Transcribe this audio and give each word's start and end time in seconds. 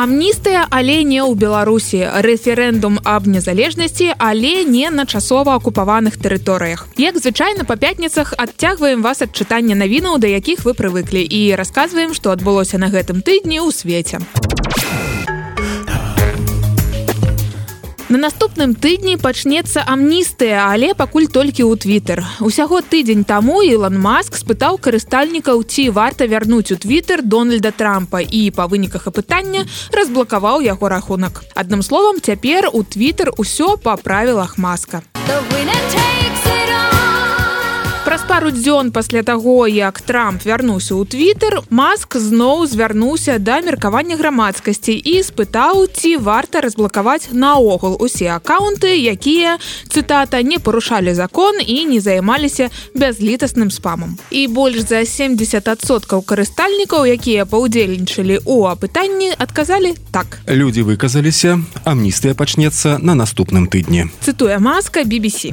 амністыя 0.00 0.64
але 0.70 1.04
не 1.04 1.20
ў 1.20 1.36
беларусі. 1.36 2.00
Рэферэндум 2.24 3.00
аб 3.04 3.28
незалежнасці 3.28 4.16
але 4.16 4.64
не 4.64 4.88
на 4.88 5.04
часова 5.04 5.54
акупаваных 5.60 6.16
тэрыторыях. 6.16 6.88
Як 6.96 7.20
звычайна 7.20 7.68
па 7.68 7.76
пятніцах 7.76 8.32
адцягваем 8.40 9.04
вас 9.04 9.20
ад 9.20 9.36
чытання 9.36 9.76
навінаў 9.76 10.16
да 10.16 10.32
якіх 10.32 10.64
вы 10.64 10.72
прывыклі 10.72 11.20
і 11.20 11.52
расказваем 11.60 12.16
што 12.16 12.32
адбылося 12.32 12.80
на 12.80 12.88
гэтым 12.88 13.20
тыдні 13.20 13.60
ў 13.60 13.68
свеце 13.76 14.24
На 18.10 18.18
наступным 18.18 18.72
тыдні 18.74 19.12
пачнецца 19.22 19.84
амністыя, 19.86 20.64
але 20.74 20.94
пакуль 20.98 21.28
толькі 21.30 21.62
ў 21.62 21.78
твиттер. 21.78 22.24
Усяго 22.42 22.80
тыдзень 22.82 23.22
таму 23.22 23.62
Ілон 23.62 24.02
Маск 24.02 24.34
спытаў 24.34 24.82
карыстальнікаў, 24.82 25.62
ці 25.62 25.94
варта 25.94 26.26
вярнуць 26.26 26.74
у 26.74 26.76
твиттер 26.82 27.22
Дональда 27.22 27.70
Трампа 27.70 28.18
і 28.18 28.50
па 28.50 28.66
выніках 28.66 29.06
апытання 29.06 29.62
разблакаваў 29.94 30.58
яго 30.58 30.90
рахунак. 30.90 31.46
Адным 31.54 31.86
словам, 31.86 32.18
цяпер 32.18 32.66
у 32.74 32.82
твиттер 32.82 33.30
усё 33.38 33.78
па 33.78 33.94
правілах 33.94 34.58
маска 34.58 35.06
праз 35.30 35.69
пару 38.30 38.50
дзён 38.54 38.92
пасля 38.92 39.22
таго 39.26 39.66
як 39.66 39.98
трамп 40.06 40.44
вярнуўся 40.46 40.94
ў 40.94 41.02
твиттер 41.02 41.54
маск 41.66 42.14
зноў 42.14 42.62
звярнуўся 42.70 43.42
да 43.42 43.58
меркавання 43.58 44.14
грамадскасці 44.14 44.94
і 44.94 45.14
спытаў 45.26 45.90
ці 45.90 46.14
варта 46.22 46.62
разблакаваць 46.62 47.34
наогул 47.34 47.98
усе 47.98 48.30
аккаунты 48.30 48.94
якія 49.02 49.58
цытата 49.90 50.46
не 50.46 50.62
парушалі 50.62 51.10
закон 51.10 51.58
і 51.58 51.82
не 51.90 51.98
займаліся 51.98 52.70
бязлітасным 52.94 53.74
спамам 53.74 54.14
і 54.30 54.46
больш 54.46 54.86
за 54.86 55.02
70соткаў 55.02 56.22
карыстальнікаў 56.22 57.10
якія 57.10 57.50
паўдзельнічалі 57.50 58.46
у 58.46 58.62
апытанні 58.70 59.34
адказалі 59.34 59.98
так. 60.14 60.38
Людзі 60.46 60.86
выказаліся 60.86 61.58
амністыя 61.82 62.38
пачнецца 62.38 63.02
на 63.02 63.18
наступным 63.18 63.66
тыдні. 63.66 64.06
Цытуе 64.22 64.62
маска 64.62 65.02
BBC 65.02 65.50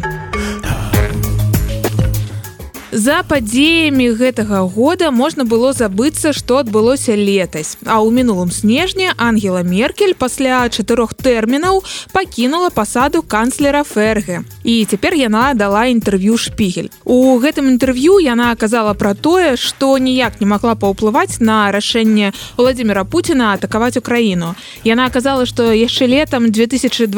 За 2.98 3.22
падзеямі 3.22 4.08
гэтага 4.18 4.64
года 4.74 5.12
можна 5.14 5.46
было 5.46 5.70
забыцца, 5.70 6.34
што 6.34 6.58
адбылося 6.58 7.14
летась. 7.14 7.78
А 7.86 8.02
ў 8.02 8.10
мінулым 8.10 8.50
снежні 8.50 9.14
Ангела 9.22 9.62
Меркель 9.62 10.18
пасля 10.18 10.66
чатырох 10.66 11.14
тэрмінаў 11.14 11.86
пакінула 12.10 12.74
пасаду 12.74 13.22
канцлера 13.22 13.84
Ферге. 13.86 14.42
І 14.66 14.82
цяпер 14.90 15.14
яна 15.14 15.54
дала 15.54 15.86
інтэрв'ю 15.94 16.42
шпігель. 16.42 16.90
У 17.06 17.38
гэтым 17.38 17.70
інтэрв'ю 17.78 18.18
яна 18.18 18.50
аказала 18.50 18.98
пра 18.98 19.14
тое, 19.14 19.62
што 19.62 20.02
ніяк 20.02 20.42
не 20.42 20.50
магла 20.50 20.74
паўплываць 20.74 21.38
на 21.38 21.70
рашэнне 21.70 22.34
Владзіміра 22.58 23.06
Пуціна 23.06 23.54
атакаваць 23.54 24.02
Украіну. 24.02 24.58
Яна 24.82 25.06
аказала, 25.06 25.46
што 25.46 25.70
яшчэ 25.70 26.10
летам 26.10 26.50
2021 26.50 27.14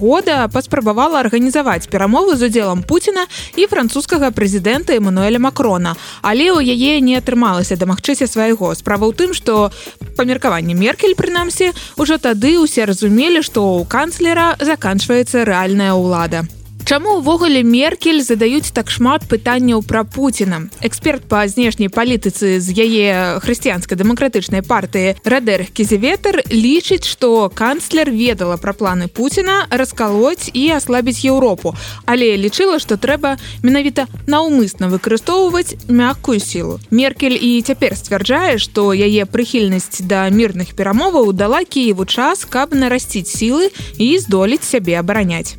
года 0.00 0.48
паспрабавала 0.48 1.20
арганізаваць 1.20 1.92
перамовы 1.92 2.40
з 2.40 2.48
удзелам 2.48 2.80
Пуціна 2.80 3.28
і 3.60 3.68
французскага 3.68 4.32
прэзідэнта 4.32 4.69
прэзідэнта 4.70 4.96
Эмануэля 4.96 5.38
Макрона. 5.38 5.96
Але 6.22 6.54
ў 6.54 6.62
яе 6.62 7.00
не 7.02 7.18
атрымалася 7.18 7.74
дамагчыся 7.76 8.30
свайго. 8.30 8.74
Справа 8.78 9.10
ў 9.10 9.14
тым, 9.18 9.30
што 9.34 9.72
па 10.14 10.22
меркаванні 10.22 10.74
Меркель, 10.78 11.18
прынамсі, 11.18 11.74
ужо 11.98 12.18
тады 12.22 12.54
ўсе 12.62 12.86
разумелі, 12.86 13.42
што 13.42 13.82
ў 13.82 13.90
канцлера 13.90 14.54
заканчваецца 14.62 15.42
рэальная 15.42 15.94
ўлада. 15.98 16.46
Чаму 16.90 17.22
ўвогуле 17.22 17.62
Меркель 17.62 18.18
задаюць 18.18 18.74
так 18.74 18.90
шмат 18.90 19.22
пытанняў 19.30 19.78
пра 19.86 20.02
Пуціна. 20.02 20.66
Эксперт 20.82 21.22
па 21.30 21.46
знешняй 21.46 21.86
палітыцы 21.86 22.58
з 22.58 22.74
яе 22.74 23.38
хрысціянскай 23.38 23.94
дэмакратычнай 23.94 24.66
партыі 24.66 25.14
Радэр 25.22 25.70
Кізеветр 25.70 26.42
лічыць, 26.50 27.06
што 27.06 27.46
канцлер 27.54 28.10
ведала 28.10 28.58
пра 28.58 28.74
планы 28.74 29.06
Пуціна 29.06 29.70
раскалоць 29.70 30.50
і 30.50 30.66
аслабіць 30.74 31.22
Еўропу, 31.22 31.78
але 32.10 32.34
лічыла, 32.34 32.82
што 32.82 32.98
трэба 32.98 33.38
менавіта 33.62 34.10
наўмысна 34.26 34.90
выкарыстоўваць 34.90 35.86
мяккую 35.86 36.42
сілу. 36.42 36.82
Меркель 36.90 37.38
і 37.38 37.62
цяпер 37.62 37.94
сцвярджае, 37.94 38.58
што 38.58 38.90
яе 38.90 39.30
прыхільнасць 39.30 40.02
да 40.02 40.26
мірных 40.26 40.74
перамоваў 40.74 41.30
дала 41.38 41.62
Кіеву 41.62 42.02
час, 42.02 42.42
каб 42.42 42.74
нарасціць 42.74 43.30
сілы 43.30 43.70
і 43.94 44.18
здолець 44.18 44.66
сябе 44.66 44.98
абараняць. 44.98 45.54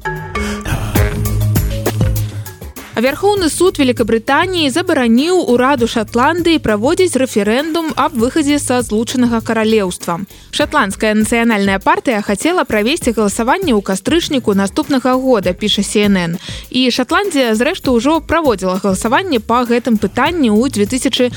Вярхоўны 2.91 3.47
суд 3.47 3.79
Великабрытаніі 3.79 4.68
забараніў 4.68 5.47
ураду 5.47 5.88
Шатландыі 5.88 6.59
праводзіць 6.59 7.16
рэферэндум 7.16 7.96
аб 7.96 8.12
выхадзе 8.19 8.59
са 8.59 8.81
злучанага 8.84 9.40
каралеўства. 9.40 10.19
Шатландская 10.52 11.16
нацыянальная 11.16 11.80
партыя 11.80 12.19
хацела 12.19 12.68
правесці 12.68 13.16
галасаванне 13.16 13.72
ў 13.72 13.80
кастрычніку 13.80 14.51
наступнага 14.59 15.16
года 15.16 15.56
піша 15.56 15.88
CNN. 15.88 16.35
І 16.68 16.91
Шатландія 16.91 17.56
зрэшты 17.56 17.96
ўжо 17.96 18.19
праводзіла 18.19 18.75
галасаванне 18.84 19.40
па 19.40 19.63
гэтым 19.63 19.96
пытанні 19.96 20.51
ў 20.51 20.68
2014 20.68 21.31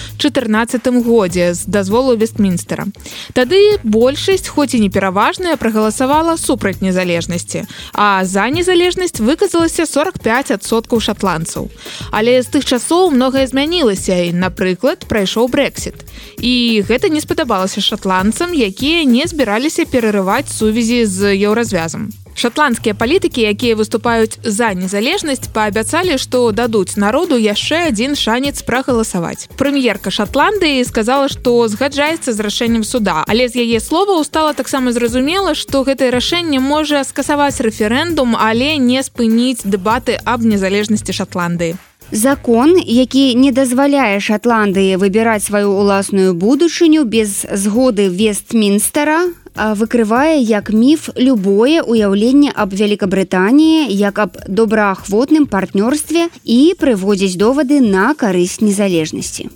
годзе 1.06 1.54
з 1.54 1.70
дазволу 1.70 2.18
вестмінстера. 2.18 2.90
Тады 3.30 3.78
большасць 3.86 4.50
хоць 4.50 4.74
і 4.74 4.82
не 4.82 4.90
пераважная 4.90 5.54
прагаласавала 5.54 6.34
супраць 6.34 6.82
незалежнасці. 6.82 7.70
А 7.94 8.26
за 8.26 8.50
незалежнасць 8.50 9.22
выказалася 9.22 9.86
45соткаў 9.86 10.98
шатланд 10.98 11.43
амерыканцаў. 11.44 11.70
Але 12.10 12.42
з 12.42 12.48
тых 12.48 12.64
часоў 12.64 13.10
многае 13.10 13.46
змянілася 13.46 14.16
і, 14.28 14.32
напрыклад, 14.32 15.06
прайшоў 15.08 15.48
брэксит. 15.48 15.94
І 16.38 16.82
гэта 16.88 17.08
не 17.08 17.20
спадабалася 17.20 17.80
шатландцам, 17.80 18.52
якія 18.54 19.04
не 19.04 19.26
збіраліся 19.26 19.84
перарываць 19.84 20.48
сувязі 20.48 21.04
з 21.06 21.36
еўразвязам. 21.36 22.10
Шатландскія 22.34 22.94
палітыкі, 22.94 23.40
якія 23.40 23.78
выступаюць 23.78 24.38
за 24.42 24.74
незалежнасць, 24.74 25.46
паабяцалі, 25.54 26.18
што 26.18 26.50
дадуць 26.50 26.98
народу 26.98 27.38
яшчэ 27.38 27.94
адзін 27.94 28.18
шанец 28.18 28.62
прагаласаваць. 28.66 29.46
Прэм'ерка 29.54 30.10
Шатландыі 30.10 30.84
сказала, 30.84 31.30
што 31.30 31.62
згаджаецца 31.70 32.34
з 32.34 32.38
рашэннем 32.40 32.82
суда, 32.82 33.22
але 33.30 33.48
з 33.48 33.62
яе 33.62 33.80
слова 33.80 34.18
стала 34.24 34.52
таксама 34.52 34.92
зразумела, 34.92 35.54
што 35.54 35.86
гэтае 35.86 36.10
рашэнне 36.10 36.58
можа 36.58 37.04
скасаваць 37.06 37.62
рэферэндум, 37.62 38.34
але 38.34 38.76
не 38.82 39.02
спыніць 39.02 39.62
дэбаты 39.62 40.18
аб 40.24 40.42
незалежнасці 40.42 41.12
Шатландыі. 41.14 41.78
Закон, 42.10 42.76
які 42.78 43.34
не 43.34 43.50
дазваляе 43.50 44.20
Шатландыі 44.20 44.98
выбіраць 45.00 45.46
сваю 45.46 45.72
ўласную 45.72 46.34
будучыню 46.34 47.04
без 47.04 47.46
згоды 47.48 48.08
Вестмінстера, 48.08 49.32
выкрывае 49.54 50.42
як 50.42 50.70
міф 50.70 51.10
любое 51.16 51.82
уяўленне 51.82 52.52
аб 52.54 52.74
Вялікабрытаніі 52.74 53.86
як 53.94 54.18
аб 54.18 54.38
добраахвотным 54.48 55.46
партнёрстве 55.46 56.28
і 56.44 56.74
прыводзіць 56.78 57.38
довады 57.38 57.80
на 57.80 58.14
карысць 58.14 58.60
незалежнасці. 58.60 59.50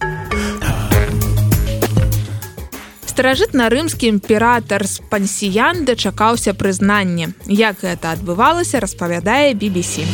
Старажытна-рымскі 3.19 4.07
імператар 4.07 4.87
з 4.87 5.03
пансіян 5.11 5.83
дачакаўся 5.83 6.55
прызнання. 6.55 7.35
Як 7.51 7.83
гэта 7.83 8.15
адбывалася, 8.15 8.79
распавядае 8.79 9.59
BBC. 9.59 10.07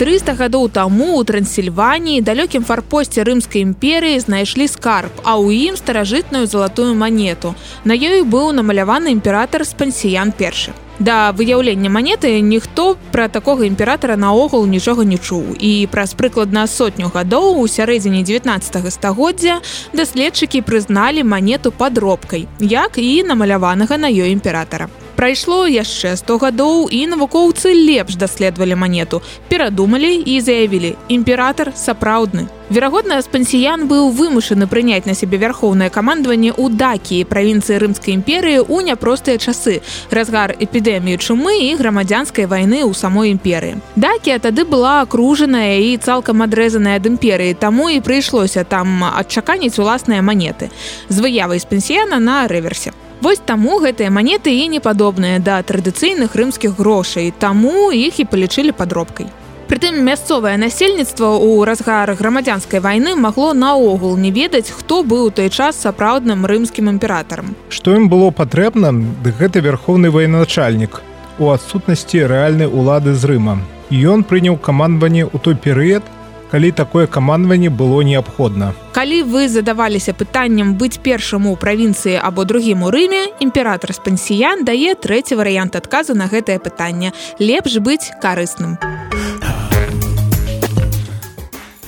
300 0.00 0.32
гадоў 0.32 0.70
таму 0.72 1.20
у 1.20 1.24
трансільваніі 1.28 2.22
далёкім 2.24 2.64
фарпосце 2.64 3.20
рымскай 3.20 3.60
імперыі 3.60 4.16
знайшлі 4.24 4.64
скарб 4.64 5.12
а 5.28 5.36
ў 5.36 5.68
ім 5.68 5.74
старажытную 5.76 6.48
залатую 6.48 6.96
манету. 6.96 7.52
На 7.84 7.92
ёй 7.92 8.24
быў 8.24 8.56
намаляваны 8.56 9.12
імператар 9.12 9.60
спансіян 9.68 10.32
першы. 10.32 10.72
Да 11.04 11.36
выяўлення 11.36 11.92
манеты 11.92 12.32
ніхто 12.40 12.96
пра 13.12 13.28
такога 13.28 13.68
імператара 13.68 14.16
наогул 14.16 14.64
нічога 14.64 15.04
не 15.04 15.20
чуў. 15.20 15.52
І 15.60 15.84
праз 15.92 16.16
прыкладна 16.16 16.64
сотню 16.64 17.12
гадоў 17.12 17.60
у 17.60 17.68
сярэдзіне 17.68 18.24
19 18.24 18.88
стагоддзя 18.88 19.60
даследчыкі 19.92 20.64
прызналі 20.64 21.28
манету 21.28 21.76
падробкай 21.76 22.48
як 22.56 22.96
і 22.96 23.20
намаляванага 23.28 24.00
на 24.00 24.08
ёй 24.08 24.32
імператара 24.32 24.88
Прайшло 25.16 25.66
яшчэ 25.66 26.16
100 26.16 26.38
гадоў 26.38 26.88
і 26.88 27.06
навукоўцы 27.10 27.74
лепш 27.74 28.16
даследавалі 28.16 28.74
манету, 28.74 29.22
перадумалі 29.48 30.14
і 30.16 30.40
заявілі 30.40 30.96
імператор 31.08 31.72
сапраўдны. 31.76 32.48
Верагодна, 32.70 33.18
спансіян 33.18 33.88
быў 33.90 34.14
вымушаны 34.14 34.70
прыняць 34.70 35.02
на 35.02 35.14
сябе 35.18 35.42
вярхоўнае 35.42 35.90
камандаванне 35.90 36.54
ў 36.54 36.70
дакі 36.78 37.18
правінцыі 37.26 37.82
рымскай 37.82 38.14
імперыі 38.14 38.62
ў 38.62 38.86
няпростыя 38.86 39.42
часы, 39.42 39.82
разгар 40.14 40.54
эпідэміі 40.54 41.18
чумы 41.18 41.66
і 41.66 41.74
грамадзянскай 41.74 42.46
вайны 42.46 42.86
ў 42.86 42.94
самой 42.94 43.34
імперыі. 43.34 43.82
Дакія 43.98 44.38
тады 44.38 44.62
была 44.62 45.02
акружаная 45.02 45.82
і 45.82 45.98
цалкам 45.98 46.46
адрэзаная 46.46 47.02
ад 47.02 47.10
імперыі, 47.10 47.58
таму 47.58 47.90
і 47.90 47.98
прыйшлося 47.98 48.62
там 48.62 49.02
адчаканіць 49.02 49.82
уласныя 49.82 50.22
манеты 50.22 50.70
з 51.10 51.16
выявай 51.18 51.58
спансіяна 51.58 52.22
на 52.22 52.46
рэверсе. 52.46 52.94
Вось 53.20 53.40
таму 53.44 53.76
гэтыя 53.84 54.08
манеты 54.08 54.52
і 54.56 54.68
не 54.72 54.80
падобныя 54.80 55.38
да 55.44 55.60
традыцыйных 55.60 56.32
рымскіх 56.34 56.78
грошай, 56.78 57.34
таму 57.36 57.92
іх 57.92 58.16
і 58.16 58.24
палічылі 58.24 58.72
падробкай. 58.72 59.28
Прытым 59.68 60.00
мясцовае 60.02 60.56
насельніцтва 60.56 61.36
ў 61.36 61.68
разгар 61.68 62.10
грамадзянскай 62.16 62.80
вайны 62.80 63.12
магло 63.14 63.52
наогул 63.52 64.16
не 64.16 64.32
ведаць, 64.32 64.72
хто 64.72 65.04
быў 65.04 65.28
у 65.28 65.30
той 65.30 65.52
час 65.52 65.76
сапраўдным 65.84 66.48
рымскім 66.48 66.88
імператарам. 66.88 67.52
Што 67.68 67.94
ім 67.94 68.08
было 68.08 68.32
патрэбна, 68.32 68.90
дык 69.22 69.36
гэта 69.36 69.60
вярхоўны 69.60 70.10
военачальнік 70.10 71.02
у 71.38 71.52
адсутнасці 71.52 72.24
рэальнай 72.24 72.66
улады 72.66 73.14
з 73.14 73.30
рыма. 73.30 73.60
Ён 73.92 74.24
прыняў 74.24 74.56
камандаванне 74.56 75.28
ў 75.28 75.36
той 75.44 75.54
перыяд, 75.54 76.02
калі 76.50 76.72
такое 76.72 77.06
камандаванне 77.06 77.70
было 77.70 78.02
неабходна. 78.02 78.74
Калі 78.92 79.22
вы 79.22 79.48
задаваліся 79.48 80.12
пытаннем 80.12 80.74
быць 80.74 80.98
першым 80.98 81.46
у 81.46 81.56
правінцыі 81.56 82.18
або 82.22 82.44
другім 82.44 82.82
у 82.82 82.90
рыме, 82.90 83.30
імператор 83.40 83.94
спансіян 83.94 84.64
дае 84.64 84.94
трэці 84.94 85.38
варыянт 85.38 85.76
адказу 85.76 86.14
на 86.14 86.26
гэтае 86.26 86.58
пытанне. 86.58 87.12
Лепш 87.38 87.78
быць 87.78 88.10
карысным 88.22 88.78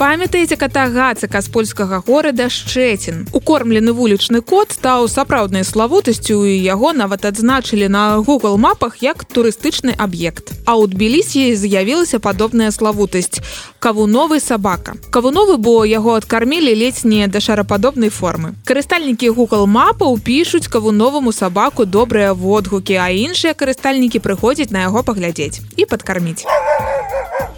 памятаеце 0.02 0.56
кота 0.58 0.88
гацыка 0.90 1.38
з 1.38 1.49
польскага 1.54 2.02
горада 2.02 2.49
шчэцін. 2.50 3.31
Укормлены 3.31 3.93
вулічны 3.94 4.40
кот 4.43 4.75
стаў 4.75 5.06
сапраўднай 5.06 5.62
славутасцю 5.62 6.43
і 6.43 6.58
яго 6.58 6.90
нават 6.90 7.22
адзначылі 7.31 7.87
на 7.87 8.19
google 8.19 8.58
мапах 8.58 8.99
як 8.99 9.22
турыстычны 9.22 9.94
аб'ект. 9.94 10.58
А 10.66 10.75
ў 10.75 10.90
тбілісі 10.90 11.54
з'явілася 11.54 12.19
падобная 12.19 12.75
славутасць 12.75 13.38
кавуновы 13.78 14.43
сабака. 14.43 14.99
Кавуновы 15.14 15.54
бо 15.62 15.87
яго 15.87 16.19
адкармілі 16.19 16.75
ледзь 16.82 17.06
не 17.06 17.31
да 17.31 17.38
шарападобнай 17.38 18.10
формы. 18.10 18.58
Карыстальнікі 18.66 19.31
google 19.31 19.70
мапа 19.70 20.10
пішуць 20.19 20.66
кавуноваму 20.66 21.31
сабаку 21.31 21.87
добрыя 21.87 22.34
водгукі 22.34 22.98
а 22.98 23.06
іншыя 23.14 23.55
карыстальнікі 23.55 24.19
прыходзяць 24.19 24.75
на 24.75 24.82
яго 24.90 25.06
паглядзець 25.06 25.62
і 25.78 25.87
падкарміць 25.87 26.43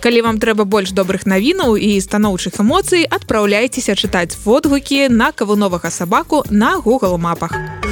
калі 0.00 0.20
вам 0.26 0.36
трэба 0.42 0.64
больш 0.64 0.92
добрых 0.96 1.26
навінаў 1.26 1.76
і 1.76 2.00
станоўчых 2.00 2.60
эмоцый 2.60 3.04
адпраўляйцеся 3.04 3.94
чытаць 3.94 4.36
водгукі 4.44 5.08
на 5.08 5.32
кавуновага 5.32 5.90
сабаку 5.90 6.44
на 6.50 6.76
google 6.80 7.18
мапах 7.18 7.83